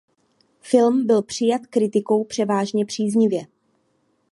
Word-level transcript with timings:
Film 0.61 1.07
byl 1.07 1.21
přijat 1.23 1.67
kritikou 1.67 2.23
převážně 2.23 2.85
příznivě. 2.85 3.47